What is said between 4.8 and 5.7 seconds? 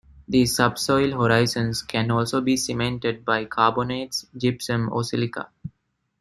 or silica.